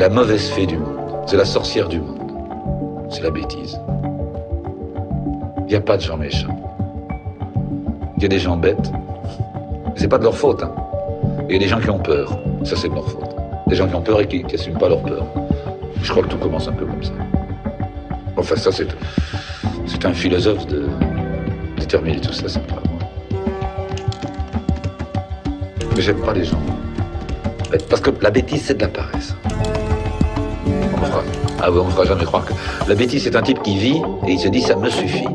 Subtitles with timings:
[0.00, 0.08] C'est.
[0.08, 0.98] La mauvaise fée du monde.
[1.26, 2.32] C'est la sorcière du monde.
[3.10, 3.78] C'est la bêtise.
[5.58, 6.56] Il n'y a pas de gens méchants.
[8.16, 8.90] Il y a des gens bêtes.
[9.96, 10.62] C'est pas de leur faute.
[10.62, 10.72] Hein.
[11.50, 12.38] Il y a des gens qui ont peur.
[12.64, 13.36] Ça, c'est de leur faute.
[13.66, 15.26] Des gens qui ont peur et qui n'assument pas leur peur.
[16.02, 17.12] Je crois que tout commence un peu comme ça.
[18.38, 18.88] Enfin, ça, c'est.
[19.84, 20.88] C'est un philosophe de
[21.78, 22.98] déterminer tout ça, c'est pas moi.
[25.94, 26.62] Mais j'aime pas les gens.
[27.90, 29.34] Parce que la bêtise, c'est de la paresse.
[31.62, 32.54] Ah on fera jamais croire que.
[32.88, 35.26] La bêtise, c'est un type qui vit et il se dit ça me suffit.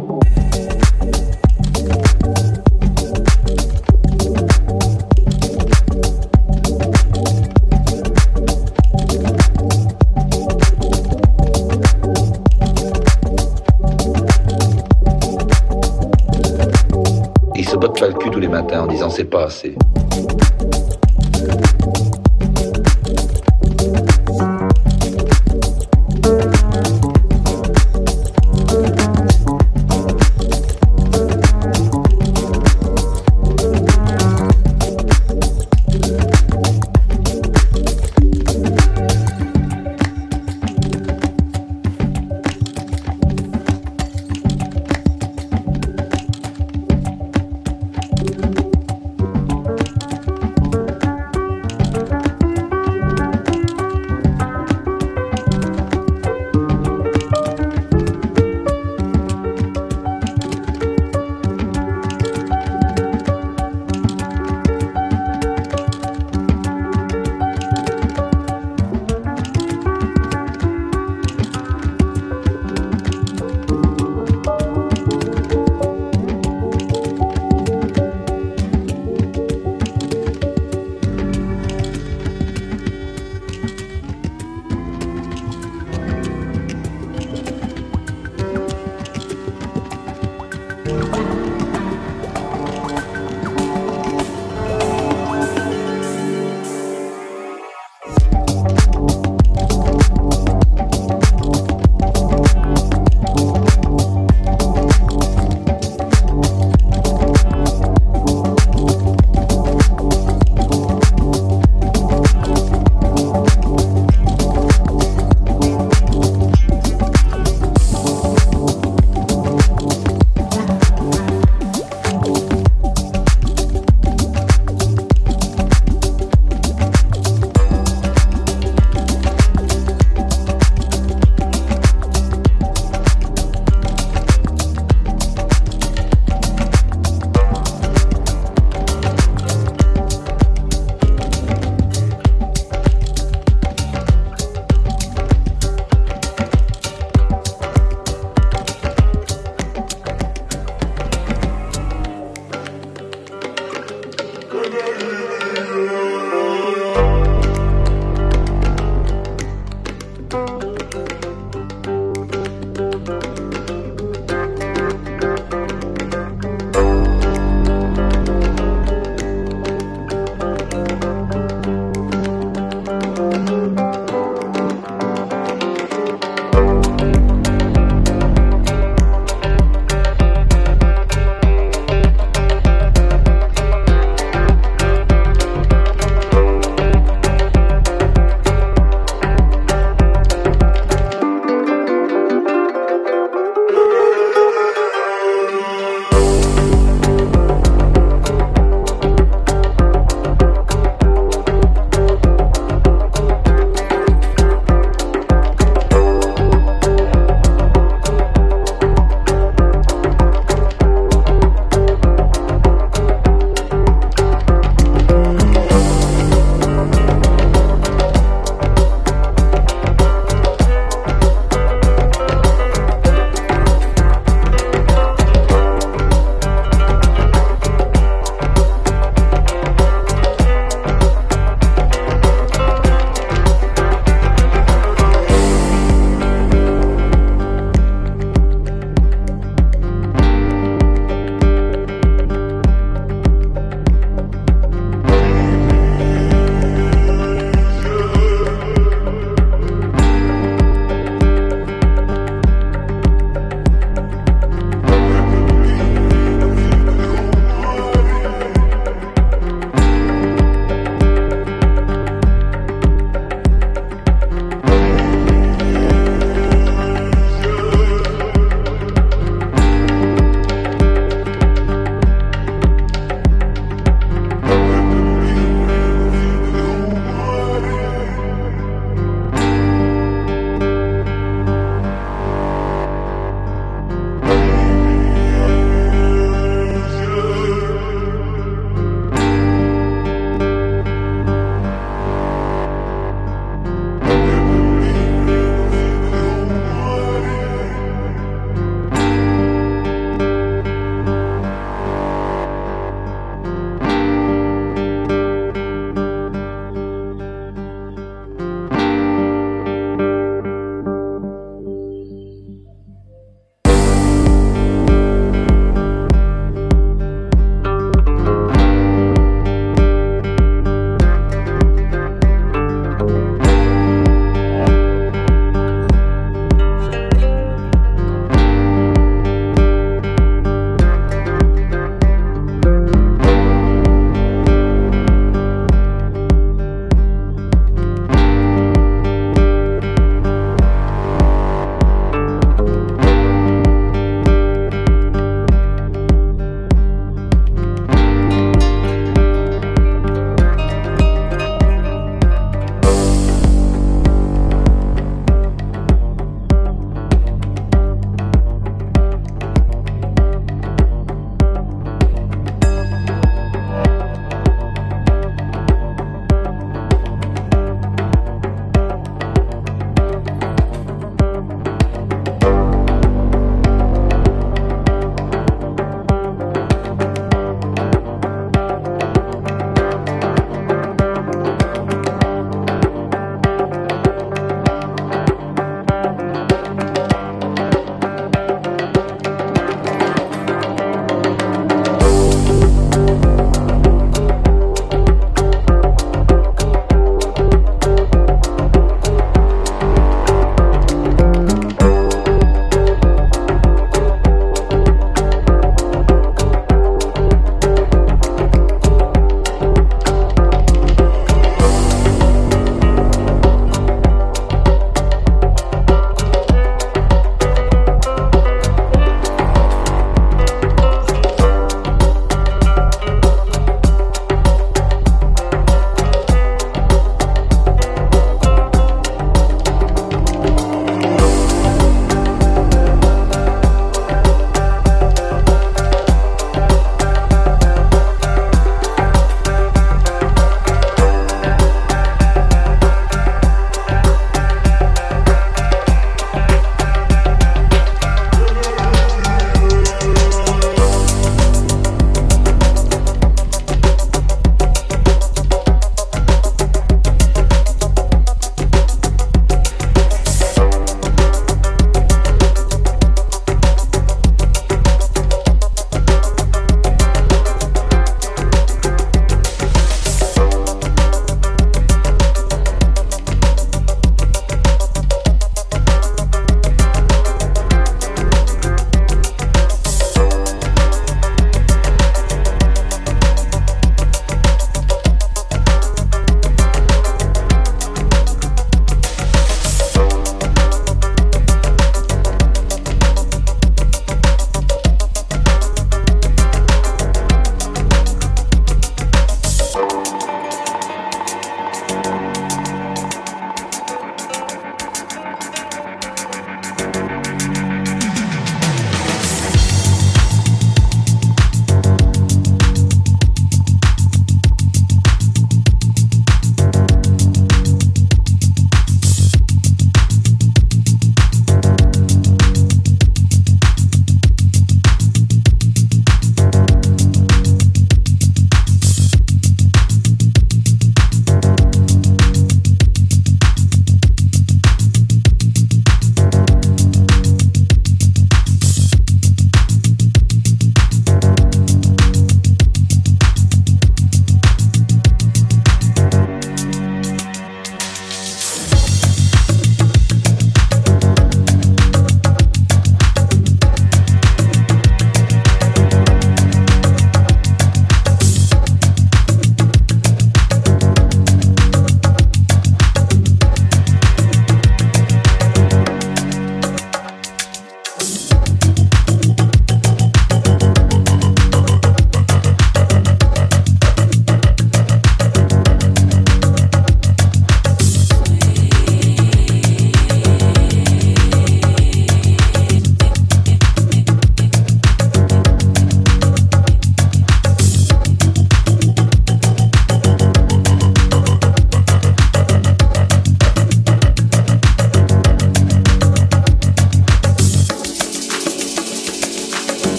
[17.56, 19.76] Il se botte pas le cul tous les matins en disant c'est pas assez.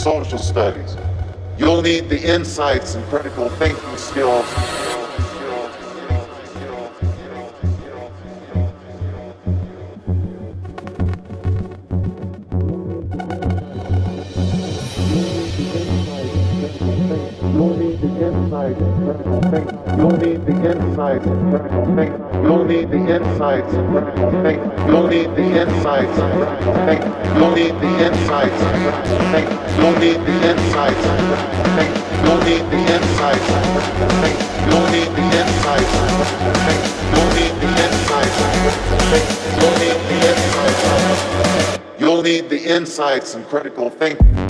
[0.00, 0.96] Social studies.
[1.58, 4.46] You'll need the insights and critical thinking skills.
[17.42, 19.98] You'll need the insights and critical thinking.
[19.98, 22.09] You'll need the insights and critical thinking.
[23.10, 26.16] You'll need the insights.
[27.34, 28.60] You'll need the insights.
[29.76, 31.04] You'll need the insights.
[32.22, 33.50] You'll need the insights.
[34.62, 35.94] You'll need the insights.
[37.10, 38.30] You'll need the insights.
[39.58, 40.78] You'll need the insights.
[41.98, 44.49] You'll need the insights and critical thinking.